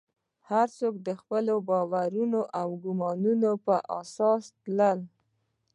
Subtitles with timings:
[0.49, 4.93] هر څوک د خپلو باورونو او ګومانونو پر اساس تلي.